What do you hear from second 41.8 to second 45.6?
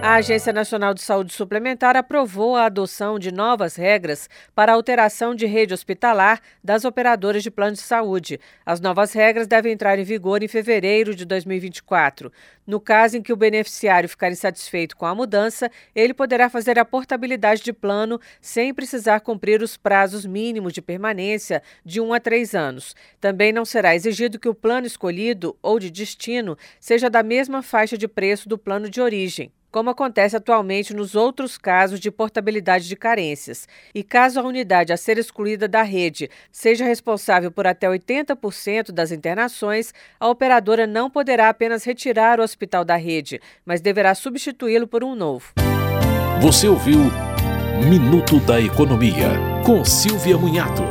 retirar o hospital da rede, mas deverá substituí-lo por um novo.